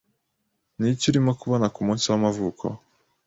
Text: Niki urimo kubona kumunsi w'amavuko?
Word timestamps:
Niki 0.79 1.05
urimo 1.09 1.31
kubona 1.39 1.65
kumunsi 1.75 2.05
w'amavuko? 2.11 2.65